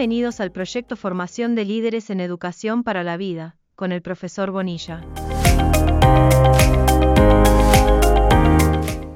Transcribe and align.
Bienvenidos 0.00 0.40
al 0.40 0.50
proyecto 0.50 0.96
Formación 0.96 1.54
de 1.54 1.66
Líderes 1.66 2.08
en 2.08 2.20
Educación 2.20 2.84
para 2.84 3.04
la 3.04 3.18
Vida, 3.18 3.58
con 3.74 3.92
el 3.92 4.00
profesor 4.00 4.50
Bonilla. 4.50 5.06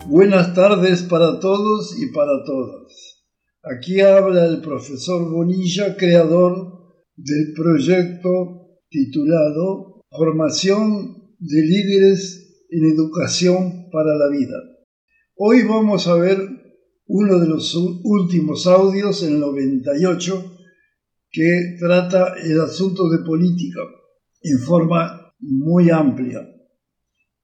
Buenas 0.07 0.52
tardes 0.55 1.05
para 1.05 1.41
todos 1.41 1.98
y 1.98 2.12
para 2.12 2.45
todas. 2.45 3.25
Aquí 3.62 4.02
habla 4.02 4.45
el 4.45 4.61
profesor 4.61 5.33
Bonilla, 5.33 5.97
creador 5.97 7.01
del 7.16 7.55
proyecto 7.55 8.69
titulado 8.91 10.03
Formación 10.11 11.35
de 11.38 11.62
Líderes 11.62 12.66
en 12.69 12.93
Educación 12.93 13.88
para 13.91 14.15
la 14.16 14.29
Vida. 14.29 14.59
Hoy 15.35 15.62
vamos 15.62 16.07
a 16.09 16.16
ver 16.16 16.46
uno 17.07 17.38
de 17.38 17.48
los 17.48 17.74
últimos 17.74 18.66
audios, 18.66 19.23
el 19.23 19.41
98, 19.41 20.54
que 21.34 21.77
trata 21.80 22.34
el 22.41 22.61
asunto 22.61 23.09
de 23.11 23.24
política 23.24 23.80
en 24.41 24.59
forma 24.61 25.34
muy 25.41 25.91
amplia 25.91 26.48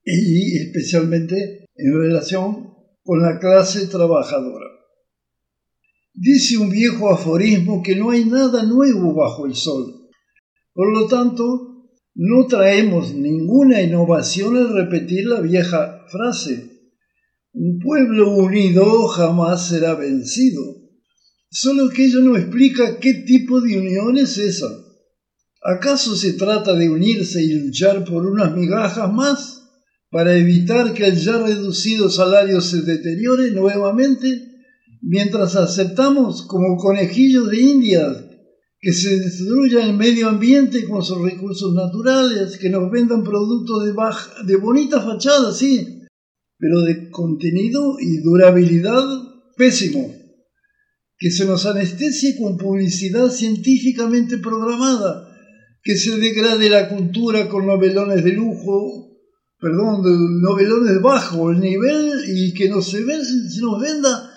y 0.01 0.57
especialmente 0.59 1.65
en 1.75 1.99
relación 1.99 2.73
con 3.03 3.21
la 3.21 3.37
clase 3.37 3.87
trabajadora. 3.87 4.67
Dice 6.13 6.57
un 6.57 6.69
viejo 6.69 7.11
aforismo 7.11 7.83
que 7.83 7.97
no 7.97 8.11
hay 8.11 8.23
nada 8.23 8.63
nuevo 8.63 9.13
bajo 9.13 9.45
el 9.45 9.55
sol. 9.55 10.09
Por 10.73 10.93
lo 10.93 11.07
tanto, 11.07 11.89
no 12.15 12.47
traemos 12.47 13.13
ninguna 13.13 13.81
innovación 13.81 14.55
al 14.55 14.73
repetir 14.73 15.25
la 15.25 15.41
vieja 15.41 16.05
frase. 16.07 16.93
Un 17.51 17.77
pueblo 17.79 18.37
unido 18.37 19.07
jamás 19.07 19.67
será 19.67 19.95
vencido. 19.95 20.80
Solo 21.53 21.89
que 21.89 22.05
ello 22.05 22.21
no 22.21 22.37
explica 22.37 22.97
qué 22.97 23.13
tipo 23.13 23.59
de 23.59 23.77
unión 23.77 24.17
es 24.17 24.37
esa. 24.37 24.69
¿Acaso 25.61 26.15
se 26.15 26.33
trata 26.33 26.73
de 26.73 26.89
unirse 26.89 27.43
y 27.43 27.53
luchar 27.53 28.05
por 28.05 28.25
unas 28.25 28.55
migajas 28.55 29.11
más 29.11 29.61
para 30.09 30.35
evitar 30.35 30.93
que 30.93 31.05
el 31.05 31.17
ya 31.17 31.37
reducido 31.39 32.09
salario 32.09 32.61
se 32.61 32.81
deteriore 32.83 33.51
nuevamente 33.51 34.47
mientras 35.01 35.57
aceptamos 35.57 36.43
como 36.43 36.77
conejillos 36.77 37.49
de 37.49 37.59
indias 37.59 38.23
que 38.79 38.93
se 38.93 39.19
destruya 39.19 39.85
el 39.85 39.97
medio 39.97 40.29
ambiente 40.29 40.85
con 40.85 41.03
sus 41.03 41.21
recursos 41.21 41.73
naturales, 41.73 42.57
que 42.57 42.69
nos 42.69 42.89
vendan 42.89 43.23
productos 43.23 43.83
de, 43.85 43.93
de 44.45 44.55
bonita 44.55 45.01
fachada, 45.01 45.53
sí, 45.53 45.99
pero 46.57 46.79
de 46.81 47.11
contenido 47.11 47.97
y 47.99 48.21
durabilidad 48.21 49.03
pésimo? 49.57 50.20
Que 51.21 51.29
se 51.29 51.45
nos 51.45 51.67
anestesie 51.67 52.35
con 52.35 52.57
publicidad 52.57 53.29
científicamente 53.29 54.39
programada, 54.39 55.29
que 55.83 55.95
se 55.95 56.17
degrade 56.17 56.67
la 56.67 56.89
cultura 56.89 57.47
con 57.47 57.67
novelones 57.67 58.23
de 58.23 58.31
lujo, 58.31 59.19
perdón, 59.59 60.01
novelones 60.41 60.99
bajo 60.99 61.51
el 61.51 61.59
nivel 61.59 62.23
y 62.27 62.55
que 62.55 62.69
se, 62.81 63.05
se 63.05 63.61
nos 63.61 63.79
venda 63.79 64.31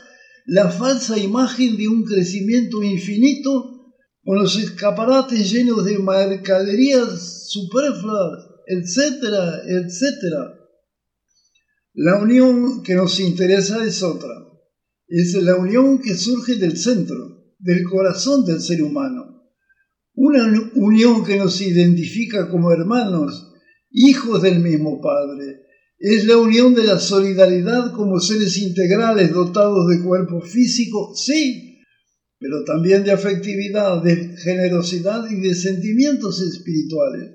la 0.45 0.69
falsa 0.69 1.17
imagen 1.17 1.79
de 1.79 1.89
un 1.89 2.05
crecimiento 2.05 2.83
infinito 2.83 3.95
con 4.23 4.37
los 4.41 4.55
escaparates 4.59 5.51
llenos 5.51 5.87
de 5.87 5.99
mercaderías 5.99 7.49
superfluas, 7.49 8.47
etcétera, 8.67 9.63
etcétera. 9.67 10.53
La 11.95 12.19
unión 12.19 12.83
que 12.83 12.95
nos 12.95 13.19
interesa 13.21 13.83
es 13.87 14.03
otra 14.03 14.54
es 15.21 15.35
la 15.35 15.57
unión 15.57 16.01
que 16.01 16.15
surge 16.15 16.57
del 16.57 16.77
centro, 16.77 17.55
del 17.59 17.85
corazón 17.85 18.45
del 18.45 18.61
ser 18.61 18.83
humano. 18.83 19.43
Una 20.15 20.45
unión 20.75 21.25
que 21.25 21.37
nos 21.37 21.61
identifica 21.61 22.49
como 22.49 22.73
hermanos, 22.73 23.53
hijos 23.91 24.43
del 24.43 24.61
mismo 24.61 25.01
Padre. 25.01 25.63
Es 25.99 26.25
la 26.27 26.37
unión 26.37 26.75
de 26.75 26.85
la 26.85 26.99
solidaridad 26.99 27.93
como 27.93 28.19
seres 28.19 28.59
integrales 28.59 29.33
dotados 29.33 29.89
de 29.89 30.03
cuerpo 30.03 30.41
físico, 30.41 31.15
sí, 31.15 31.81
pero 32.39 32.65
también 32.65 33.05
de 33.05 33.13
afectividad, 33.13 34.03
de 34.03 34.37
generosidad 34.37 35.31
y 35.31 35.41
de 35.41 35.55
sentimientos 35.55 36.43
espirituales. 36.43 37.31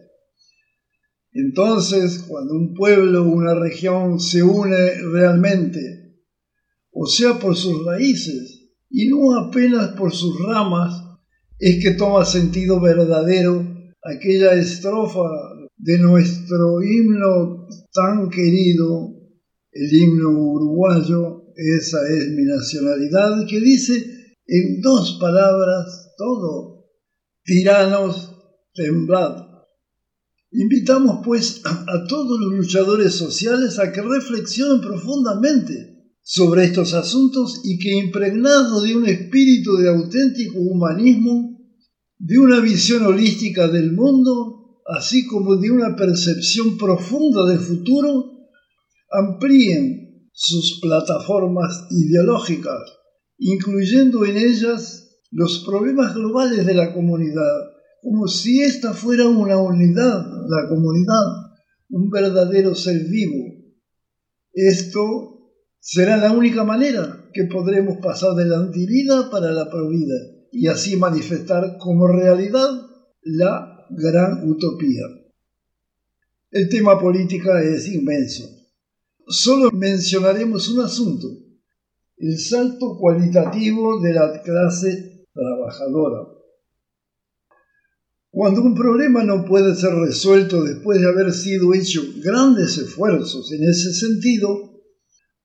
Entonces, 1.31 2.25
cuando 2.27 2.53
un 2.53 2.73
pueblo 2.73 3.23
una 3.23 3.55
región 3.55 4.19
se 4.19 4.43
une 4.43 4.95
realmente 5.11 6.08
o 7.01 7.07
sea 7.07 7.39
por 7.39 7.55
sus 7.55 7.85
raíces, 7.85 8.71
y 8.89 9.07
no 9.07 9.33
apenas 9.39 9.93
por 9.93 10.13
sus 10.13 10.37
ramas, 10.43 11.01
es 11.57 11.81
que 11.81 11.91
toma 11.91 12.25
sentido 12.25 12.81
verdadero 12.81 13.65
aquella 14.03 14.51
estrofa 14.53 15.23
de 15.77 15.97
nuestro 15.97 16.83
himno 16.83 17.67
tan 17.93 18.29
querido, 18.29 19.13
el 19.71 19.93
himno 19.93 20.29
uruguayo, 20.29 21.53
esa 21.55 21.99
es 22.09 22.31
mi 22.31 22.43
nacionalidad, 22.43 23.47
que 23.47 23.61
dice 23.61 24.35
en 24.45 24.81
dos 24.81 25.19
palabras 25.21 26.13
todo, 26.17 26.85
tiranos, 27.45 28.35
temblad. 28.73 29.45
Invitamos 30.51 31.21
pues 31.23 31.61
a 31.65 32.05
todos 32.09 32.37
los 32.41 32.55
luchadores 32.55 33.13
sociales 33.13 33.79
a 33.79 33.93
que 33.93 34.01
reflexionen 34.01 34.81
profundamente 34.81 35.98
sobre 36.31 36.65
estos 36.65 36.93
asuntos 36.93 37.61
y 37.63 37.79
que 37.79 37.91
impregnado 37.91 38.81
de 38.81 38.95
un 38.95 39.07
espíritu 39.07 39.77
de 39.77 39.89
auténtico 39.89 40.59
humanismo, 40.59 41.57
de 42.19 42.37
una 42.37 42.59
visión 42.59 43.03
holística 43.03 43.67
del 43.67 43.93
mundo, 43.93 44.79
así 44.95 45.25
como 45.25 45.55
de 45.55 45.71
una 45.71 45.95
percepción 45.95 46.77
profunda 46.77 47.47
del 47.47 47.57
futuro, 47.57 48.45
amplíen 49.09 50.29
sus 50.31 50.79
plataformas 50.79 51.87
ideológicas, 51.89 52.79
incluyendo 53.39 54.23
en 54.23 54.37
ellas 54.37 55.23
los 55.31 55.63
problemas 55.65 56.13
globales 56.13 56.63
de 56.63 56.75
la 56.75 56.93
comunidad, 56.93 57.57
como 58.03 58.27
si 58.27 58.61
esta 58.61 58.93
fuera 58.93 59.27
una 59.27 59.57
unidad, 59.57 60.27
la 60.47 60.69
comunidad, 60.69 61.25
un 61.89 62.11
verdadero 62.11 62.75
ser 62.75 63.03
vivo. 63.05 63.45
Esto 64.53 65.38
Será 65.79 66.17
la 66.17 66.31
única 66.31 66.63
manera 66.63 67.29
que 67.33 67.45
podremos 67.45 67.97
pasar 67.97 68.35
de 68.35 68.45
la 68.45 68.57
antivida 68.57 69.29
para 69.29 69.51
la 69.51 69.69
provida 69.69 70.15
y 70.51 70.67
así 70.67 70.97
manifestar 70.97 71.77
como 71.77 72.07
realidad 72.07 72.69
la 73.21 73.85
gran 73.89 74.47
utopía. 74.49 75.03
El 76.51 76.67
tema 76.69 76.99
política 76.99 77.61
es 77.61 77.87
inmenso. 77.87 78.43
Solo 79.27 79.71
mencionaremos 79.71 80.69
un 80.69 80.81
asunto, 80.81 81.27
el 82.17 82.37
salto 82.39 82.97
cualitativo 82.99 84.01
de 84.01 84.13
la 84.13 84.41
clase 84.41 85.27
trabajadora. 85.31 86.27
Cuando 88.31 88.61
un 88.61 88.75
problema 88.75 89.23
no 89.23 89.45
puede 89.45 89.75
ser 89.75 89.93
resuelto 89.93 90.63
después 90.63 90.99
de 90.99 91.07
haber 91.07 91.31
sido 91.31 91.73
hecho 91.73 92.01
grandes 92.23 92.77
esfuerzos 92.77 93.51
en 93.51 93.63
ese 93.63 93.93
sentido, 93.93 94.68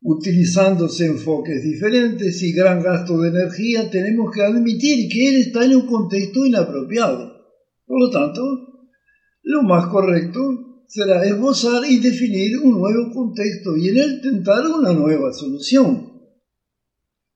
utilizándose 0.06 1.06
enfoques 1.06 1.62
diferentes 1.62 2.42
y 2.42 2.52
gran 2.52 2.82
gasto 2.82 3.18
de 3.22 3.30
energía, 3.30 3.90
tenemos 3.90 4.30
que 4.30 4.42
admitir 4.42 5.08
que 5.10 5.30
él 5.30 5.36
está 5.36 5.64
en 5.64 5.76
un 5.76 5.86
contexto 5.86 6.44
inapropiado. 6.44 7.32
Por 7.86 8.00
lo 8.00 8.10
tanto, 8.10 8.42
lo 9.42 9.62
más 9.62 9.86
correcto 9.86 10.84
será 10.86 11.24
esbozar 11.24 11.90
y 11.90 12.00
definir 12.00 12.58
un 12.58 12.80
nuevo 12.80 13.12
contexto 13.14 13.74
y 13.78 13.88
en 13.88 13.96
él 13.96 14.20
tentar 14.20 14.66
una 14.66 14.92
nueva 14.92 15.32
solución. 15.32 16.12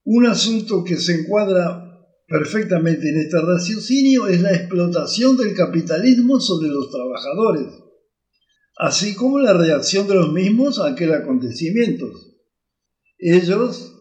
Un 0.05 0.27
asunto 0.27 0.85
que 0.85 0.97
se 0.97 1.23
encuadra 1.23 1.87
perfectamente 2.27 3.09
en 3.09 3.21
este 3.21 3.41
raciocinio 3.41 4.27
es 4.27 4.43
la 4.43 4.53
explotación 4.53 5.39
del 5.39 5.55
capitalismo 5.55 6.39
sobre 6.39 6.69
los 6.69 6.91
trabajadores, 6.91 7.67
así 8.77 9.15
como 9.15 9.39
la 9.39 9.55
reacción 9.55 10.07
de 10.07 10.17
los 10.17 10.31
mismos 10.35 10.79
a 10.79 10.89
aquel 10.89 11.15
acontecimiento 11.15 12.28
ellos, 13.19 13.95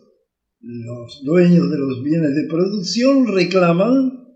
los 0.61 1.21
dueños 1.23 1.69
de 1.71 1.77
los 1.77 2.03
bienes 2.03 2.35
de 2.35 2.47
producción, 2.47 3.27
reclaman 3.27 4.27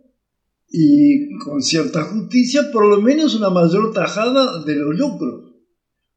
y 0.68 1.38
con 1.40 1.62
cierta 1.62 2.04
justicia 2.04 2.72
por 2.72 2.88
lo 2.88 3.02
menos 3.02 3.36
una 3.36 3.50
mayor 3.50 3.94
tajada 3.94 4.64
de 4.64 4.76
los 4.76 4.98
lucros, 4.98 5.54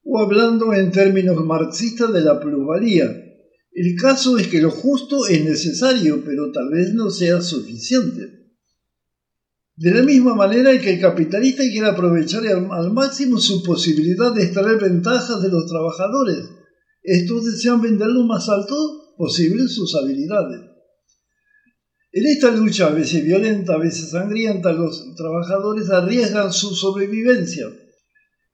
o 0.03 0.19
hablando 0.19 0.73
en 0.73 0.93
términos 0.93 1.45
marxistas 1.45 2.13
de 2.13 2.21
la 2.21 2.41
plusvalía. 2.41 3.21
El 3.73 3.97
caso 4.01 4.39
es 4.39 4.47
que 4.47 4.61
lo 4.61 4.71
justo 4.71 5.27
es 5.27 5.45
necesario, 5.45 6.23
pero 6.25 6.53
tal 6.53 6.71
vez 6.71 6.95
no 6.95 7.11
sea 7.11 7.43
suficiente. 7.43 8.45
De 9.77 9.93
la 9.93 10.03
misma 10.03 10.37
manera 10.37 10.81
que 10.81 10.95
el 10.95 11.01
capitalista 11.01 11.65
quiere 11.65 11.89
aprovechar 11.89 12.47
al 12.47 12.93
máximo 12.93 13.39
su 13.39 13.65
posibilidad 13.65 14.33
de 14.33 14.45
extraer 14.45 14.81
ventajas 14.81 15.43
de 15.43 15.49
los 15.49 15.67
trabajadores, 15.67 16.49
estos 17.05 17.45
desean 17.45 17.83
vender 17.83 18.09
lo 18.09 18.25
más 18.25 18.49
alto 18.49 19.15
posible 19.19 19.69
sus 19.69 19.95
habilidades. 19.95 20.63
En 22.13 22.27
esta 22.27 22.51
lucha, 22.51 22.87
a 22.87 22.91
veces 22.91 23.25
violenta, 23.25 23.75
a 23.75 23.79
veces 23.79 24.11
sangrienta, 24.11 24.73
los 24.73 25.15
trabajadores 25.15 25.91
arriesgan 25.91 26.53
su 26.53 26.75
sobrevivencia, 26.75 27.67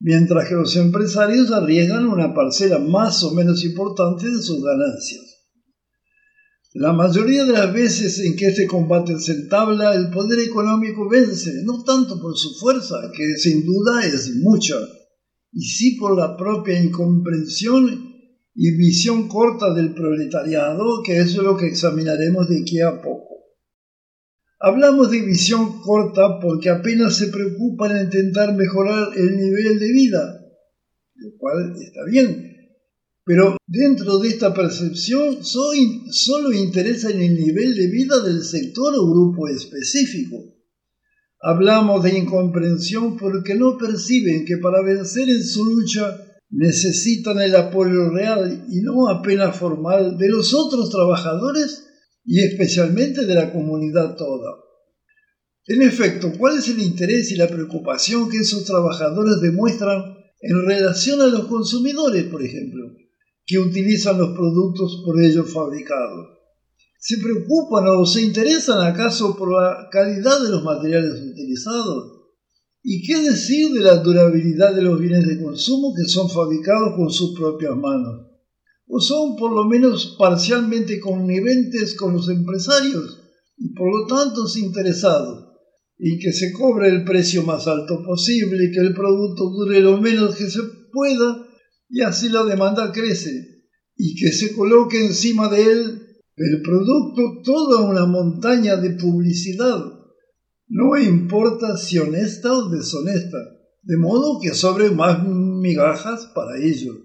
mientras 0.00 0.48
que 0.48 0.54
los 0.54 0.74
empresarios 0.76 1.52
arriesgan 1.52 2.08
una 2.08 2.34
parcela 2.34 2.78
más 2.78 3.22
o 3.22 3.34
menos 3.34 3.64
importante 3.64 4.26
de 4.26 4.42
sus 4.42 4.64
ganancias. 4.64 5.30
La 6.72 6.92
mayoría 6.92 7.44
de 7.44 7.52
las 7.52 7.72
veces 7.72 8.18
en 8.20 8.34
que 8.34 8.46
este 8.46 8.66
combate 8.66 9.18
se 9.20 9.32
entabla, 9.32 9.94
el 9.94 10.10
poder 10.10 10.40
económico 10.40 11.08
vence, 11.08 11.62
no 11.64 11.84
tanto 11.84 12.20
por 12.20 12.36
su 12.36 12.54
fuerza, 12.58 12.96
que 13.14 13.36
sin 13.36 13.64
duda 13.64 14.04
es 14.06 14.36
mucha, 14.36 14.76
y 15.52 15.62
sí 15.62 15.96
por 15.96 16.16
la 16.16 16.36
propia 16.36 16.80
incomprensión 16.80 18.09
y 18.54 18.76
visión 18.76 19.28
corta 19.28 19.72
del 19.74 19.94
proletariado, 19.94 21.02
que 21.04 21.18
es 21.18 21.36
lo 21.36 21.56
que 21.56 21.66
examinaremos 21.66 22.48
de 22.48 22.60
aquí 22.60 22.80
a 22.80 23.00
poco. 23.00 23.30
Hablamos 24.58 25.10
de 25.10 25.22
visión 25.22 25.80
corta 25.80 26.38
porque 26.40 26.68
apenas 26.68 27.16
se 27.16 27.28
preocupan 27.28 27.96
en 27.96 28.04
intentar 28.04 28.54
mejorar 28.54 29.08
el 29.16 29.36
nivel 29.36 29.78
de 29.78 29.92
vida, 29.92 30.40
lo 31.14 31.30
cual 31.38 31.74
está 31.80 32.04
bien, 32.04 32.50
pero 33.24 33.56
dentro 33.66 34.18
de 34.18 34.28
esta 34.28 34.52
percepción 34.52 35.44
solo 35.44 36.52
interesa 36.52 37.10
en 37.10 37.22
el 37.22 37.34
nivel 37.36 37.74
de 37.74 37.86
vida 37.86 38.20
del 38.20 38.42
sector 38.42 38.92
o 38.96 39.08
grupo 39.08 39.48
específico. 39.48 40.36
Hablamos 41.40 42.02
de 42.02 42.18
incomprensión 42.18 43.16
porque 43.16 43.54
no 43.54 43.78
perciben 43.78 44.44
que 44.44 44.58
para 44.58 44.82
vencer 44.82 45.30
en 45.30 45.42
su 45.42 45.64
lucha 45.64 46.29
necesitan 46.50 47.40
el 47.40 47.54
apoyo 47.54 48.10
real 48.10 48.66
y 48.68 48.80
no 48.80 49.08
apenas 49.08 49.56
formal 49.56 50.18
de 50.18 50.28
los 50.28 50.52
otros 50.52 50.90
trabajadores 50.90 51.86
y 52.24 52.40
especialmente 52.40 53.24
de 53.24 53.34
la 53.34 53.52
comunidad 53.52 54.16
toda. 54.16 54.58
En 55.66 55.82
efecto, 55.82 56.32
¿cuál 56.36 56.58
es 56.58 56.68
el 56.68 56.80
interés 56.80 57.30
y 57.30 57.36
la 57.36 57.46
preocupación 57.46 58.28
que 58.28 58.38
esos 58.38 58.64
trabajadores 58.64 59.40
demuestran 59.40 60.16
en 60.40 60.66
relación 60.66 61.20
a 61.20 61.26
los 61.26 61.46
consumidores, 61.46 62.24
por 62.24 62.42
ejemplo, 62.42 62.86
que 63.46 63.58
utilizan 63.58 64.18
los 64.18 64.30
productos 64.30 65.02
por 65.04 65.22
ellos 65.22 65.52
fabricados? 65.52 66.38
¿Se 66.98 67.18
preocupan 67.18 67.84
o 67.88 68.04
se 68.04 68.22
interesan 68.22 68.86
acaso 68.86 69.36
por 69.36 69.52
la 69.52 69.88
calidad 69.90 70.42
de 70.42 70.50
los 70.50 70.64
materiales 70.64 71.22
utilizados? 71.22 72.19
¿Y 72.82 73.06
qué 73.06 73.22
decir 73.22 73.72
de 73.72 73.80
la 73.80 73.96
durabilidad 73.96 74.74
de 74.74 74.82
los 74.82 74.98
bienes 74.98 75.26
de 75.26 75.42
consumo 75.42 75.94
que 75.94 76.04
son 76.04 76.28
fabricados 76.28 76.94
con 76.96 77.10
sus 77.10 77.38
propias 77.38 77.76
manos? 77.76 78.30
o 78.92 79.00
son 79.00 79.36
por 79.36 79.52
lo 79.52 79.64
menos 79.64 80.16
parcialmente 80.18 80.98
conniventes 80.98 81.94
con 81.94 82.12
los 82.14 82.28
empresarios 82.28 83.20
y 83.56 83.72
por 83.72 83.88
lo 83.88 84.06
tanto 84.06 84.46
interesados 84.56 85.46
y 85.96 86.18
que 86.18 86.32
se 86.32 86.52
cobre 86.52 86.88
el 86.88 87.04
precio 87.04 87.44
más 87.44 87.68
alto 87.68 88.02
posible 88.04 88.70
que 88.72 88.80
el 88.80 88.94
producto 88.94 89.50
dure 89.50 89.80
lo 89.80 90.00
menos 90.00 90.34
que 90.34 90.50
se 90.50 90.60
pueda 90.92 91.46
y 91.88 92.00
así 92.00 92.30
la 92.30 92.44
demanda 92.44 92.90
crece 92.90 93.64
y 93.96 94.16
que 94.16 94.32
se 94.32 94.56
coloque 94.56 94.98
encima 94.98 95.48
de 95.48 95.62
él 95.62 96.02
el 96.36 96.62
producto 96.62 97.42
toda 97.44 97.82
una 97.82 98.06
montaña 98.06 98.76
de 98.76 98.90
publicidad. 98.90 99.99
No 100.70 100.96
importa 100.96 101.76
si 101.76 101.98
honesta 101.98 102.52
o 102.52 102.68
deshonesta, 102.68 103.38
de 103.82 103.96
modo 103.96 104.38
que 104.40 104.54
sobre 104.54 104.88
más 104.92 105.26
migajas 105.26 106.26
para 106.32 106.58
ellos. 106.58 106.96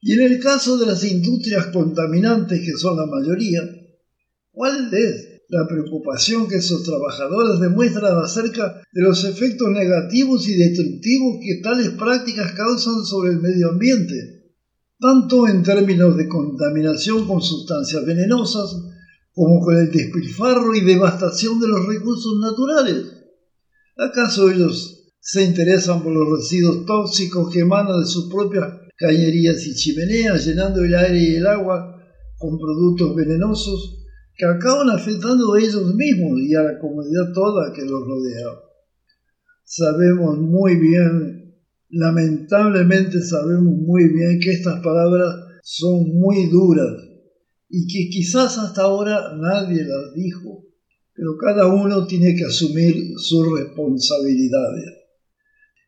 Y 0.00 0.14
en 0.14 0.22
el 0.22 0.40
caso 0.40 0.76
de 0.76 0.86
las 0.86 1.04
industrias 1.04 1.66
contaminantes, 1.66 2.60
que 2.60 2.72
son 2.72 2.96
la 2.96 3.06
mayoría, 3.06 3.60
¿cuál 4.50 4.92
es 4.92 5.42
la 5.50 5.68
preocupación 5.68 6.48
que 6.48 6.56
esos 6.56 6.82
trabajadores 6.82 7.60
demuestran 7.60 8.18
acerca 8.18 8.82
de 8.92 9.02
los 9.02 9.24
efectos 9.24 9.68
negativos 9.70 10.48
y 10.48 10.54
destructivos 10.54 11.36
que 11.40 11.60
tales 11.62 11.90
prácticas 11.90 12.52
causan 12.54 13.04
sobre 13.04 13.34
el 13.34 13.40
medio 13.40 13.68
ambiente, 13.68 14.50
tanto 14.98 15.46
en 15.46 15.62
términos 15.62 16.16
de 16.16 16.26
contaminación 16.26 17.28
con 17.28 17.40
sustancias 17.40 18.04
venenosas 18.04 18.74
como 19.34 19.60
con 19.60 19.76
el 19.76 19.90
despilfarro 19.90 20.74
y 20.74 20.80
devastación 20.80 21.58
de 21.60 21.68
los 21.68 21.86
recursos 21.86 22.38
naturales? 22.40 23.06
¿Acaso 23.96 24.50
ellos 24.50 25.12
se 25.20 25.44
interesan 25.44 26.02
por 26.02 26.12
los 26.12 26.38
residuos 26.38 26.84
tóxicos 26.84 27.52
que 27.52 27.60
emanan 27.60 28.00
de 28.00 28.06
sus 28.06 28.28
propias 28.28 28.68
cañerías 28.96 29.66
y 29.66 29.74
chimeneas, 29.74 30.44
llenando 30.44 30.82
el 30.84 30.94
aire 30.94 31.18
y 31.18 31.34
el 31.36 31.46
agua 31.46 31.96
con 32.38 32.58
productos 32.58 33.14
venenosos 33.14 33.98
que 34.36 34.46
acaban 34.46 34.90
afectando 34.90 35.54
a 35.54 35.60
ellos 35.60 35.94
mismos 35.94 36.40
y 36.40 36.54
a 36.54 36.62
la 36.62 36.78
comunidad 36.78 37.32
toda 37.32 37.72
que 37.72 37.82
los 37.82 38.06
rodea. 38.06 38.48
Sabemos 39.64 40.38
muy 40.38 40.76
bien, 40.76 41.54
lamentablemente 41.90 43.22
sabemos 43.22 43.74
muy 43.74 44.08
bien 44.08 44.40
que 44.40 44.50
estas 44.50 44.80
palabras 44.80 45.36
son 45.62 46.18
muy 46.18 46.46
duras 46.50 47.11
y 47.74 47.86
que 47.86 48.10
quizás 48.10 48.58
hasta 48.58 48.82
ahora 48.82 49.34
nadie 49.34 49.82
las 49.82 50.12
dijo, 50.14 50.62
pero 51.14 51.38
cada 51.38 51.68
uno 51.68 52.06
tiene 52.06 52.36
que 52.36 52.44
asumir 52.44 53.14
sus 53.16 53.46
responsabilidades. 53.58 54.92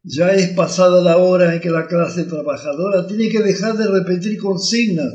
Ya 0.03 0.31
es 0.31 0.49
pasada 0.55 1.03
la 1.03 1.19
hora 1.19 1.55
en 1.55 1.61
que 1.61 1.69
la 1.69 1.87
clase 1.87 2.25
trabajadora 2.25 3.07
tiene 3.07 3.29
que 3.29 3.43
dejar 3.43 3.77
de 3.77 3.87
repetir 3.87 4.39
consignas 4.39 5.13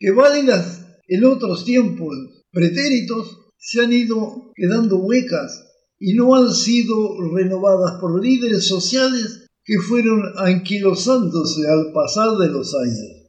que 0.00 0.10
válidas 0.10 0.84
en 1.06 1.24
otros 1.24 1.64
tiempos, 1.64 2.16
pretéritos, 2.50 3.38
se 3.56 3.82
han 3.82 3.92
ido 3.92 4.50
quedando 4.56 4.98
huecas 4.98 5.68
y 6.00 6.14
no 6.14 6.34
han 6.34 6.52
sido 6.52 7.30
renovadas 7.32 8.00
por 8.00 8.20
líderes 8.20 8.66
sociales 8.66 9.46
que 9.64 9.78
fueron 9.78 10.20
anquilosándose 10.36 11.68
al 11.68 11.92
pasar 11.92 12.38
de 12.38 12.48
los 12.48 12.74
años. 12.74 13.21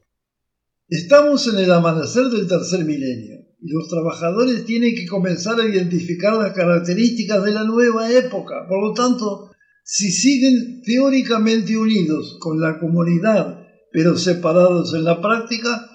Estamos 0.88 1.46
en 1.48 1.58
el 1.58 1.72
amanecer 1.72 2.24
del 2.26 2.46
tercer 2.46 2.84
milenio 2.84 3.38
y 3.58 3.72
los 3.72 3.88
trabajadores 3.88 4.66
tienen 4.66 4.94
que 4.94 5.06
comenzar 5.06 5.58
a 5.58 5.66
identificar 5.66 6.34
las 6.36 6.52
características 6.52 7.42
de 7.42 7.52
la 7.52 7.64
nueva 7.64 8.12
época. 8.12 8.66
Por 8.68 8.88
lo 8.88 8.92
tanto, 8.92 9.50
si 9.82 10.10
siguen 10.10 10.82
teóricamente 10.82 11.76
unidos 11.76 12.36
con 12.38 12.60
la 12.60 12.78
comunidad, 12.78 13.66
pero 13.92 14.18
separados 14.18 14.92
en 14.92 15.04
la 15.04 15.22
práctica, 15.22 15.88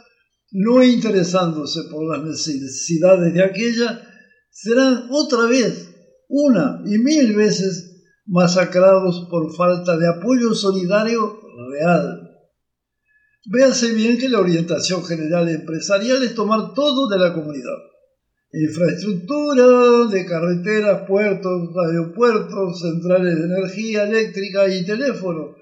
no 0.52 0.82
interesándose 0.82 1.82
por 1.92 2.10
las 2.10 2.26
necesidades 2.26 3.32
de 3.32 3.44
aquella, 3.44 4.02
serán 4.50 5.08
otra 5.12 5.46
vez, 5.46 5.94
una 6.28 6.82
y 6.88 6.98
mil 6.98 7.36
veces, 7.36 8.04
masacrados 8.26 9.28
por 9.30 9.56
falta 9.56 9.98
de 9.98 10.08
apoyo 10.08 10.56
solidario 10.56 11.40
real. 11.72 12.29
Véase 13.52 13.96
bien 13.96 14.20
que 14.20 14.30
la 14.30 14.42
orientación 14.42 15.04
general 15.04 15.50
empresarial 15.50 16.22
es 16.22 16.36
tomar 16.36 16.76
todo 16.76 17.08
de 17.08 17.18
la 17.18 17.34
comunidad. 17.34 17.80
Infraestructura 18.54 20.06
de 20.12 20.24
carreteras, 20.28 21.08
puertos, 21.08 21.70
aeropuertos, 21.84 22.80
centrales 22.80 23.40
de 23.40 23.46
energía 23.46 24.04
eléctrica 24.04 24.68
y 24.70 24.86
teléfono, 24.86 25.56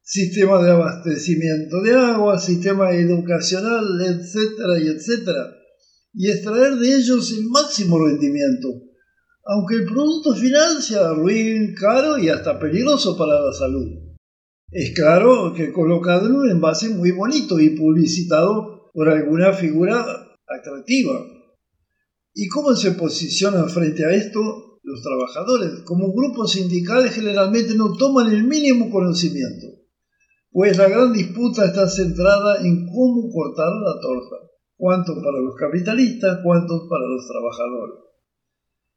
sistema 0.00 0.62
de 0.62 0.70
abastecimiento 0.70 1.82
de 1.82 1.94
agua, 1.94 2.38
sistema 2.38 2.92
educacional, 2.92 4.00
etcétera 4.00 4.78
y 4.78 4.88
etcétera, 4.88 5.54
y 6.14 6.30
extraer 6.30 6.76
de 6.76 6.96
ellos 6.96 7.30
el 7.30 7.44
máximo 7.50 8.06
rendimiento, 8.06 8.68
aunque 9.44 9.74
el 9.74 9.84
producto 9.84 10.34
final 10.34 10.80
sea 10.80 11.12
ruin, 11.12 11.74
caro 11.74 12.16
y 12.16 12.30
hasta 12.30 12.58
peligroso 12.58 13.18
para 13.18 13.38
la 13.38 13.52
salud. 13.52 14.13
Es 14.70 14.94
claro 14.94 15.52
que 15.54 15.72
colocado 15.72 16.26
en 16.26 16.34
un 16.34 16.50
envase 16.50 16.88
muy 16.88 17.12
bonito 17.12 17.60
y 17.60 17.70
publicitado 17.70 18.90
por 18.92 19.08
alguna 19.08 19.52
figura 19.52 20.04
atractiva. 20.46 21.24
¿Y 22.34 22.48
cómo 22.48 22.74
se 22.74 22.92
posicionan 22.92 23.68
frente 23.68 24.04
a 24.04 24.10
esto 24.10 24.80
los 24.82 25.02
trabajadores? 25.02 25.82
Como 25.84 26.12
grupos 26.12 26.52
sindicales 26.52 27.12
generalmente 27.12 27.74
no 27.74 27.92
toman 27.96 28.32
el 28.32 28.44
mínimo 28.44 28.90
conocimiento, 28.90 29.66
pues 30.50 30.76
la 30.76 30.88
gran 30.88 31.12
disputa 31.12 31.64
está 31.66 31.88
centrada 31.88 32.60
en 32.64 32.86
cómo 32.86 33.30
cortar 33.32 33.72
la 33.72 34.00
torta, 34.00 34.36
cuánto 34.76 35.14
para 35.14 35.40
los 35.40 35.54
capitalistas, 35.56 36.40
cuánto 36.42 36.88
para 36.88 37.06
los 37.06 37.26
trabajadores. 37.26 38.13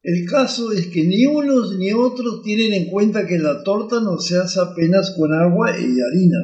El 0.04 0.26
caso 0.26 0.72
es 0.72 0.88
que 0.88 1.04
ni 1.04 1.26
unos 1.26 1.78
ni 1.78 1.92
otros 1.92 2.42
tienen 2.44 2.74
en 2.74 2.90
cuenta 2.90 3.26
que 3.26 3.40
la 3.40 3.64
torta 3.64 4.00
no 4.00 4.20
se 4.20 4.38
hace 4.38 4.60
apenas 4.60 5.12
con 5.18 5.34
agua 5.34 5.72
y 5.72 6.00
harina. 6.00 6.38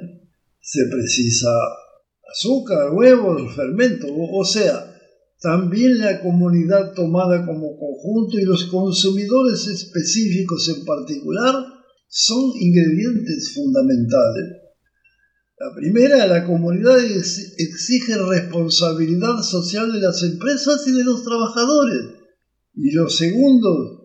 Se 0.60 0.86
precisa 0.90 1.50
azúcar, 2.32 2.92
huevos, 2.92 3.56
fermento, 3.56 4.08
o 4.10 4.44
sea, 4.44 4.94
también 5.40 6.00
la 6.00 6.22
comunidad 6.22 6.94
tomada 6.94 7.46
como 7.46 7.78
conjunto 7.78 8.40
y 8.40 8.46
los 8.46 8.66
consumidores 8.66 9.68
específicos 9.68 10.70
en 10.70 10.86
particular 10.86 11.54
son 12.08 12.52
ingredientes 12.60 13.54
fundamentales. 13.54 14.64
La 15.60 15.76
primera, 15.76 16.28
la 16.28 16.46
comunidad 16.46 16.98
exige 17.04 18.18
responsabilidad 18.18 19.42
social 19.42 19.92
de 19.92 20.00
las 20.00 20.24
empresas 20.24 20.88
y 20.88 20.94
de 20.94 21.04
los 21.04 21.24
trabajadores, 21.24 22.23
Y 22.76 22.92
los 22.92 23.18
segundos, 23.18 24.02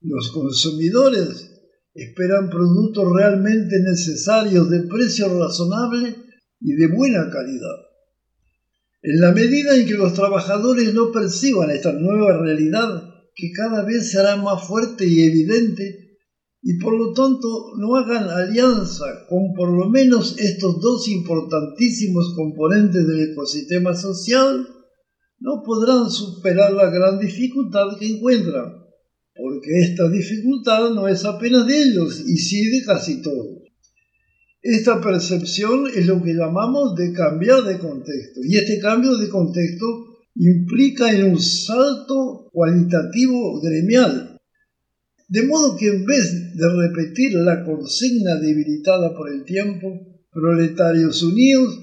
los 0.00 0.30
consumidores, 0.32 1.58
esperan 1.94 2.48
productos 2.48 3.12
realmente 3.12 3.80
necesarios 3.80 4.70
de 4.70 4.80
precio 4.82 5.28
razonable 5.38 6.16
y 6.60 6.74
de 6.74 6.86
buena 6.88 7.30
calidad. 7.30 7.76
En 9.02 9.20
la 9.20 9.32
medida 9.32 9.76
en 9.76 9.86
que 9.86 9.94
los 9.94 10.14
trabajadores 10.14 10.94
no 10.94 11.12
perciban 11.12 11.70
esta 11.70 11.92
nueva 11.92 12.38
realidad, 12.38 13.14
que 13.34 13.52
cada 13.52 13.84
vez 13.84 14.10
será 14.10 14.36
más 14.36 14.66
fuerte 14.66 15.06
y 15.06 15.22
evidente, 15.22 16.18
y 16.62 16.78
por 16.78 16.96
lo 16.96 17.12
tanto 17.12 17.48
no 17.78 17.96
hagan 17.96 18.28
alianza 18.28 19.04
con 19.28 19.54
por 19.54 19.70
lo 19.70 19.88
menos 19.88 20.36
estos 20.38 20.80
dos 20.80 21.08
importantísimos 21.08 22.34
componentes 22.34 23.06
del 23.06 23.30
ecosistema 23.30 23.94
social, 23.94 24.66
no 25.40 25.62
podrán 25.64 26.10
superar 26.10 26.72
la 26.72 26.90
gran 26.90 27.18
dificultad 27.18 27.96
que 27.98 28.06
encuentran, 28.06 28.84
porque 29.34 29.80
esta 29.80 30.08
dificultad 30.08 30.90
no 30.90 31.06
es 31.06 31.24
apenas 31.24 31.66
de 31.66 31.82
ellos 31.82 32.20
y 32.26 32.36
sí 32.36 32.70
de 32.70 32.84
casi 32.84 33.22
todos. 33.22 33.58
Esta 34.60 35.00
percepción 35.00 35.86
es 35.94 36.06
lo 36.06 36.20
que 36.22 36.34
llamamos 36.34 36.96
de 36.96 37.12
cambiar 37.12 37.62
de 37.62 37.78
contexto, 37.78 38.40
y 38.42 38.56
este 38.56 38.80
cambio 38.80 39.16
de 39.16 39.28
contexto 39.28 39.86
implica 40.34 41.12
en 41.12 41.32
un 41.32 41.40
salto 41.40 42.48
cualitativo 42.52 43.60
gremial, 43.60 44.38
de 45.28 45.42
modo 45.42 45.76
que 45.76 45.88
en 45.88 46.04
vez 46.04 46.56
de 46.56 46.68
repetir 46.68 47.34
la 47.34 47.64
consigna 47.64 48.36
debilitada 48.36 49.14
por 49.14 49.30
el 49.30 49.44
tiempo, 49.44 50.00
proletarios 50.32 51.22
unidos, 51.22 51.78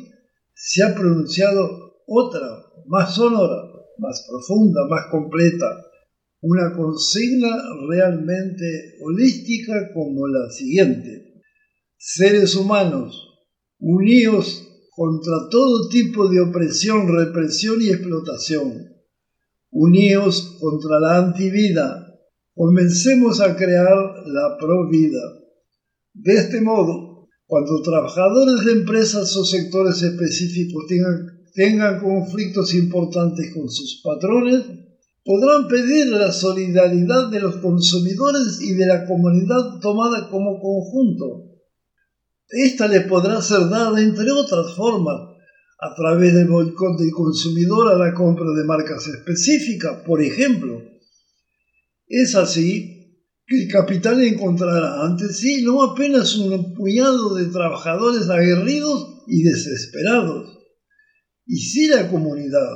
se 0.53 0.83
ha 0.83 0.95
pronunciado 0.95 2.01
otra, 2.07 2.64
más 2.87 3.15
sonora, 3.15 3.63
más 3.97 4.25
profunda, 4.27 4.87
más 4.89 5.07
completa, 5.11 5.65
una 6.41 6.75
consigna 6.75 7.55
realmente 7.87 8.95
holística 9.01 9.91
como 9.93 10.27
la 10.27 10.49
siguiente. 10.51 11.41
Seres 11.97 12.55
humanos, 12.55 13.45
unidos 13.79 14.67
contra 14.95 15.49
todo 15.49 15.89
tipo 15.89 16.29
de 16.29 16.41
opresión, 16.41 17.07
represión 17.07 17.81
y 17.81 17.89
explotación, 17.89 18.95
unidos 19.71 20.57
contra 20.59 20.99
la 20.99 21.17
antivida, 21.17 22.05
Comencemos 22.55 23.41
a 23.41 23.53
crear 23.57 24.23
la 24.27 24.57
provida. 24.57 25.19
De 26.13 26.35
este 26.35 26.61
modo, 26.61 27.27
cuando 27.45 27.81
trabajadores 27.81 28.63
de 28.63 28.71
empresas 28.71 29.35
o 29.35 29.43
sectores 29.43 30.01
específicos 30.01 30.85
tengan, 30.87 31.34
tengan 31.55 31.99
conflictos 31.99 32.73
importantes 32.73 33.53
con 33.55 33.69
sus 33.69 34.01
patrones, 34.03 34.65
podrán 35.23 35.67
pedir 35.67 36.07
la 36.07 36.31
solidaridad 36.31 37.31
de 37.31 37.39
los 37.39 37.55
consumidores 37.57 38.61
y 38.61 38.73
de 38.73 38.85
la 38.85 39.05
comunidad 39.05 39.79
tomada 39.81 40.29
como 40.29 40.59
conjunto. 40.59 41.45
Esta 42.49 42.87
les 42.87 43.05
podrá 43.05 43.41
ser 43.41 43.69
dada, 43.69 43.99
entre 43.99 44.29
otras 44.31 44.75
formas, 44.75 45.15
a 45.79 45.95
través 45.95 46.33
del 46.33 46.47
boicot 46.47 46.99
del 46.99 47.11
consumidor 47.11 47.91
a 47.91 47.97
la 47.97 48.13
compra 48.13 48.45
de 48.55 48.63
marcas 48.65 49.07
específicas, 49.07 50.03
por 50.05 50.21
ejemplo, 50.21 50.79
es 52.07 52.35
así 52.35 53.23
que 53.47 53.63
el 53.63 53.71
capital 53.71 54.21
encontrará 54.21 55.03
ante 55.03 55.27
sí 55.29 55.63
no 55.63 55.83
apenas 55.83 56.35
un 56.35 56.73
puñado 56.75 57.35
de 57.35 57.45
trabajadores 57.45 58.29
aguerridos 58.29 59.23
y 59.27 59.43
desesperados, 59.43 60.64
y 61.45 61.57
sí 61.57 61.87
la 61.87 62.09
comunidad, 62.09 62.69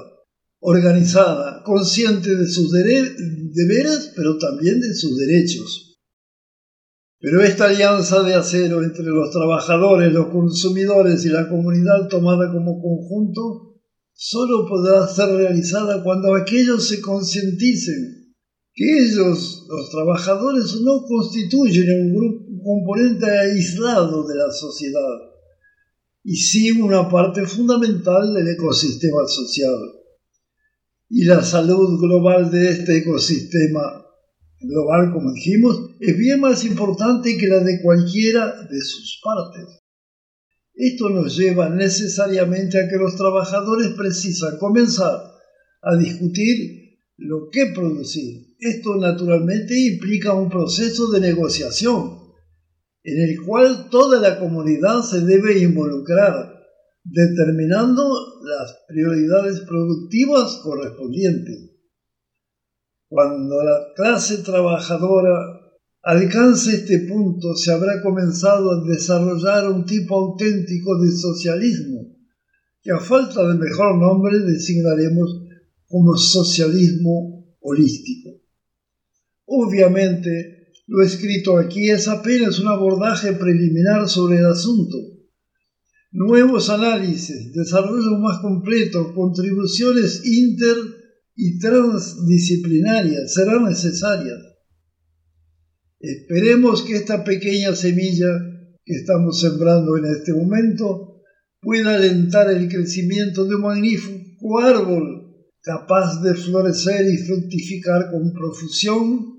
organizada, 0.60 1.64
consciente 1.64 2.36
de 2.36 2.48
sus 2.48 2.72
deberes, 2.72 4.12
pero 4.16 4.38
también 4.38 4.80
de 4.80 4.94
sus 4.94 5.18
derechos. 5.18 5.98
Pero 7.22 7.42
esta 7.44 7.66
alianza 7.66 8.24
de 8.24 8.34
acero 8.34 8.84
entre 8.84 9.06
los 9.06 9.32
trabajadores, 9.32 10.14
los 10.14 10.28
consumidores 10.28 11.26
y 11.26 11.30
la 11.30 11.50
comunidad 11.50 12.08
tomada 12.10 12.52
como 12.52 12.82
conjunto 12.82 13.82
solo 14.14 14.66
podrá 14.68 15.08
ser 15.08 15.30
realizada 15.30 16.04
cuando 16.04 16.36
aquellos 16.36 16.88
se 16.88 17.02
concienticen 17.02 18.20
que 18.74 19.00
ellos, 19.00 19.66
los 19.68 19.90
trabajadores, 19.90 20.80
no 20.82 21.02
constituyen 21.06 22.02
un, 22.02 22.16
grupo, 22.16 22.46
un 22.48 22.64
componente 22.64 23.30
aislado 23.30 24.26
de 24.26 24.36
la 24.36 24.52
sociedad, 24.52 25.29
y 26.24 26.36
sí 26.36 26.72
una 26.72 27.10
parte 27.10 27.46
fundamental 27.46 28.34
del 28.34 28.48
ecosistema 28.50 29.26
social. 29.28 29.76
Y 31.10 31.26
la 31.26 31.44
salud 31.44 32.00
global 32.00 32.52
de 32.52 32.70
este 32.70 32.98
ecosistema 32.98 34.06
global, 34.60 35.12
como 35.14 35.32
dijimos, 35.34 35.96
es 36.00 36.18
bien 36.18 36.40
más 36.40 36.64
importante 36.66 37.38
que 37.38 37.48
la 37.48 37.60
de 37.60 37.82
cualquiera 37.82 38.64
de 38.70 38.80
sus 38.82 39.20
partes. 39.24 39.80
Esto 40.76 41.10
nos 41.10 41.36
lleva 41.38 41.70
necesariamente 41.70 42.80
a 42.80 42.88
que 42.88 42.98
los 42.98 43.16
trabajadores 43.16 43.90
precisan 43.98 44.58
comenzar 44.60 45.20
a 45.82 45.96
discutir 45.98 46.80
lo 47.18 47.50
que 47.52 47.72
producir, 47.74 48.56
esto 48.60 48.96
naturalmente 48.96 49.78
implica 49.78 50.34
un 50.34 50.50
proceso 50.50 51.10
de 51.12 51.20
negociación 51.20 52.29
en 53.12 53.30
el 53.30 53.46
cual 53.46 53.90
toda 53.90 54.20
la 54.20 54.40
comunidad 54.40 55.02
se 55.02 55.22
debe 55.22 55.60
involucrar, 55.60 56.54
determinando 57.04 58.04
las 58.44 58.78
prioridades 58.88 59.62
productivas 59.62 60.60
correspondientes. 60.64 61.72
Cuando 63.08 63.64
la 63.64 63.94
clase 63.96 64.38
trabajadora 64.40 65.60
alcance 66.04 66.76
este 66.76 67.08
punto, 67.08 67.56
se 67.56 67.72
habrá 67.72 68.02
comenzado 68.02 68.72
a 68.72 68.88
desarrollar 68.88 69.70
un 69.70 69.86
tipo 69.86 70.16
auténtico 70.16 71.00
de 71.00 71.12
socialismo, 71.12 72.16
que 72.82 72.92
a 72.92 73.00
falta 73.00 73.48
de 73.48 73.56
mejor 73.56 73.98
nombre 73.98 74.40
designaremos 74.40 75.42
como 75.88 76.16
socialismo 76.16 77.58
holístico. 77.62 78.30
Obviamente, 79.46 80.59
lo 80.90 81.04
escrito 81.04 81.60
aquí 81.60 81.90
es 81.90 82.08
apenas 82.08 82.60
un 82.60 82.68
abordaje 82.68 83.34
preliminar 83.34 84.10
sobre 84.10 84.40
el 84.40 84.46
asunto. 84.48 84.98
Nuevos 86.12 86.72
análisis, 86.72 87.54
desarrollo 87.54 88.18
más 88.18 88.40
completo, 88.40 89.14
contribuciones 89.14 90.26
inter 90.26 90.78
y 91.36 91.60
transdisciplinarias 91.60 93.32
serán 93.36 93.66
necesarias. 93.66 94.40
Esperemos 96.00 96.82
que 96.82 96.96
esta 96.96 97.24
pequeña 97.24 97.76
semilla 97.76 98.28
que 98.84 98.96
estamos 98.96 99.40
sembrando 99.40 99.96
en 99.96 100.06
este 100.06 100.34
momento 100.34 101.22
pueda 101.62 101.96
alentar 101.98 102.50
el 102.50 102.68
crecimiento 102.68 103.46
de 103.46 103.56
un 103.56 103.62
magnífico 103.62 104.60
árbol 104.60 105.36
capaz 105.62 106.20
de 106.24 106.34
florecer 106.34 107.06
y 107.06 107.18
fructificar 107.18 108.10
con 108.10 108.34
profusión 108.34 109.39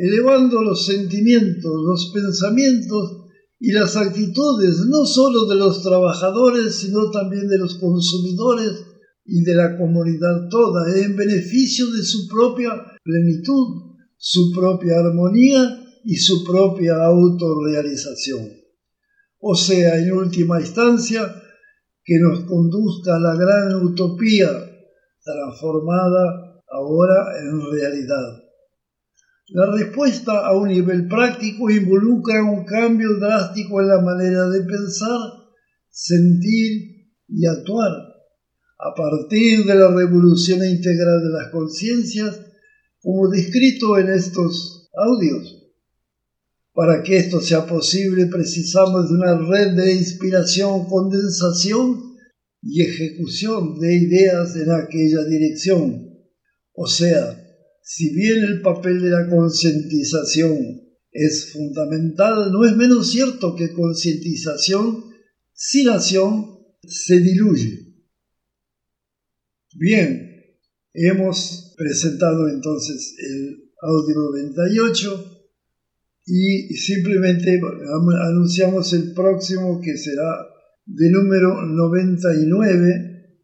elevando 0.00 0.62
los 0.62 0.86
sentimientos, 0.86 1.70
los 1.86 2.10
pensamientos 2.14 3.26
y 3.58 3.72
las 3.72 3.96
actitudes 3.96 4.78
no 4.86 5.04
sólo 5.04 5.44
de 5.44 5.56
los 5.56 5.82
trabajadores, 5.82 6.76
sino 6.76 7.10
también 7.10 7.46
de 7.48 7.58
los 7.58 7.76
consumidores 7.76 8.82
y 9.26 9.42
de 9.42 9.54
la 9.54 9.76
comunidad 9.76 10.48
toda, 10.48 10.90
en 10.98 11.16
beneficio 11.16 11.90
de 11.92 12.02
su 12.02 12.26
propia 12.28 12.70
plenitud, 13.04 13.96
su 14.16 14.50
propia 14.52 15.00
armonía 15.00 15.84
y 16.02 16.16
su 16.16 16.44
propia 16.44 16.94
autorrealización. 17.04 18.48
O 19.38 19.54
sea, 19.54 19.98
en 19.98 20.12
última 20.12 20.60
instancia, 20.60 21.30
que 22.02 22.18
nos 22.18 22.44
conduzca 22.44 23.16
a 23.16 23.20
la 23.20 23.34
gran 23.34 23.74
utopía 23.84 24.48
transformada 25.22 26.62
ahora 26.72 27.38
en 27.42 27.60
realidad. 27.70 28.39
La 29.52 29.66
respuesta 29.66 30.46
a 30.46 30.56
un 30.56 30.68
nivel 30.68 31.08
práctico 31.08 31.68
involucra 31.70 32.44
un 32.44 32.64
cambio 32.64 33.18
drástico 33.18 33.80
en 33.80 33.88
la 33.88 34.00
manera 34.00 34.48
de 34.48 34.60
pensar, 34.60 35.18
sentir 35.90 37.10
y 37.26 37.46
actuar. 37.46 37.90
A 38.78 38.94
partir 38.94 39.64
de 39.64 39.74
la 39.74 39.92
revolución 39.92 40.64
integral 40.64 41.20
de 41.24 41.30
las 41.30 41.48
conciencias, 41.50 42.40
como 43.00 43.28
descrito 43.28 43.98
en 43.98 44.10
estos 44.10 44.88
audios. 44.94 45.72
Para 46.72 47.02
que 47.02 47.16
esto 47.16 47.40
sea 47.40 47.66
posible 47.66 48.26
precisamos 48.26 49.08
de 49.08 49.16
una 49.16 49.36
red 49.36 49.72
de 49.72 49.94
inspiración, 49.94 50.86
condensación 50.86 52.00
y 52.62 52.82
ejecución 52.82 53.80
de 53.80 53.96
ideas 53.96 54.54
en 54.54 54.70
aquella 54.70 55.24
dirección. 55.28 56.08
O 56.72 56.86
sea, 56.86 57.49
si 57.92 58.14
bien 58.14 58.44
el 58.44 58.62
papel 58.62 59.02
de 59.02 59.10
la 59.10 59.28
concientización 59.28 60.80
es 61.10 61.50
fundamental, 61.52 62.52
no 62.52 62.64
es 62.64 62.76
menos 62.76 63.10
cierto 63.10 63.56
que 63.56 63.72
concientización 63.72 65.06
sin 65.52 65.88
acción 65.88 66.60
se 66.84 67.18
diluye. 67.18 67.96
Bien, 69.74 70.40
hemos 70.94 71.74
presentado 71.76 72.48
entonces 72.48 73.16
el 73.18 73.72
audio 73.82 74.14
98 74.14 75.48
y 76.26 76.72
simplemente 76.76 77.60
anunciamos 78.22 78.92
el 78.92 79.14
próximo 79.14 79.80
que 79.80 79.96
será 79.96 80.46
de 80.86 81.10
número 81.10 81.66
99, 81.66 83.40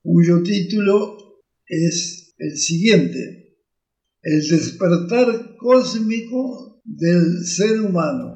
cuyo 0.00 0.42
título 0.42 1.18
es 1.66 2.34
el 2.38 2.56
siguiente, 2.56 3.43
el 4.24 4.40
despertar 4.40 5.54
cósmico 5.58 6.80
del 6.84 7.44
ser 7.44 7.80
humano. 7.80 8.33